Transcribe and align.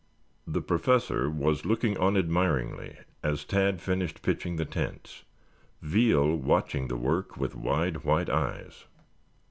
The 0.47 0.63
Professor 0.63 1.29
was 1.29 1.63
looking 1.63 1.95
on 1.99 2.17
admiringly 2.17 2.97
as 3.21 3.45
Tad 3.45 3.79
finished 3.79 4.23
pitching 4.23 4.55
the 4.55 4.65
tents, 4.65 5.25
Veal 5.83 6.35
watching 6.37 6.87
the 6.87 6.97
work 6.97 7.37
with 7.37 7.53
wide, 7.53 8.03
white 8.03 8.27
eyes. 8.27 8.85